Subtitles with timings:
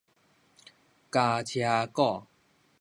[1.11, 2.25] 加車股